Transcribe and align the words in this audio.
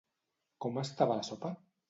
Com 0.65 0.81
estava 0.85 1.19
la 1.21 1.29
sopa? 1.29 1.55